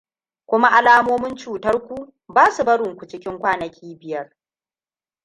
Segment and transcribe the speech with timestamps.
[0.49, 4.31] kuma alamomin cutar ku ba su barin ku cikin kwanaki biyar